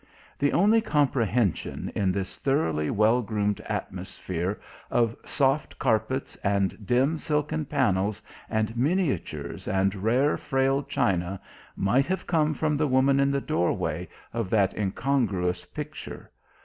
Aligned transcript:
The 0.39 0.51
only 0.51 0.81
comprehension 0.81 1.91
in 1.93 2.11
this 2.11 2.39
thoroughly 2.39 2.89
well 2.89 3.21
groomed 3.21 3.61
atmosphere 3.69 4.59
of 4.89 5.15
soft 5.23 5.77
carpets 5.77 6.35
and 6.37 6.87
dim 6.87 7.19
silken 7.19 7.65
panels 7.65 8.19
and 8.49 8.75
miniatures 8.75 9.67
and 9.67 9.93
rare 9.93 10.37
frail 10.37 10.81
china 10.81 11.39
might 11.75 12.07
have 12.07 12.25
come 12.25 12.55
from 12.55 12.77
the 12.77 12.87
woman 12.87 13.19
in 13.19 13.29
the 13.29 13.39
doorway 13.41 14.07
of 14.33 14.49
that 14.49 14.75
incongruous 14.75 15.65
picture 15.65 16.31